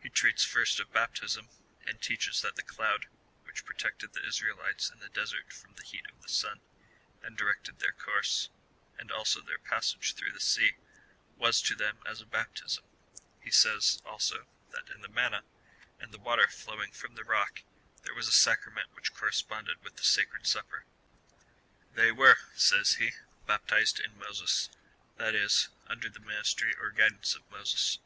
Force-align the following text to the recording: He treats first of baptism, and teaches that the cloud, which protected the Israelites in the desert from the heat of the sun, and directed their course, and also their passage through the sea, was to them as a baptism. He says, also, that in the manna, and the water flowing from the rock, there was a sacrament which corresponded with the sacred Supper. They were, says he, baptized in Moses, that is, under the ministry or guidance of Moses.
He 0.00 0.08
treats 0.08 0.44
first 0.44 0.80
of 0.80 0.94
baptism, 0.94 1.50
and 1.86 2.00
teaches 2.00 2.40
that 2.40 2.56
the 2.56 2.62
cloud, 2.62 3.04
which 3.44 3.66
protected 3.66 4.14
the 4.14 4.26
Israelites 4.26 4.88
in 4.90 4.98
the 5.00 5.10
desert 5.10 5.52
from 5.52 5.74
the 5.74 5.82
heat 5.84 6.06
of 6.10 6.22
the 6.22 6.28
sun, 6.30 6.62
and 7.22 7.36
directed 7.36 7.78
their 7.78 7.92
course, 7.92 8.48
and 8.98 9.12
also 9.12 9.42
their 9.42 9.58
passage 9.58 10.14
through 10.14 10.32
the 10.32 10.40
sea, 10.40 10.72
was 11.36 11.60
to 11.60 11.74
them 11.74 11.98
as 12.06 12.22
a 12.22 12.24
baptism. 12.24 12.82
He 13.42 13.50
says, 13.50 14.00
also, 14.06 14.46
that 14.70 14.88
in 14.88 15.02
the 15.02 15.08
manna, 15.10 15.44
and 16.00 16.14
the 16.14 16.18
water 16.18 16.48
flowing 16.48 16.92
from 16.92 17.14
the 17.14 17.22
rock, 17.24 17.60
there 18.04 18.14
was 18.14 18.26
a 18.28 18.32
sacrament 18.32 18.88
which 18.96 19.12
corresponded 19.12 19.82
with 19.84 19.96
the 19.96 20.02
sacred 20.02 20.46
Supper. 20.46 20.86
They 21.92 22.10
were, 22.10 22.38
says 22.54 22.94
he, 22.94 23.10
baptized 23.46 24.00
in 24.00 24.18
Moses, 24.18 24.70
that 25.18 25.34
is, 25.34 25.68
under 25.86 26.08
the 26.08 26.20
ministry 26.20 26.74
or 26.80 26.90
guidance 26.90 27.34
of 27.34 27.42
Moses. 27.50 27.98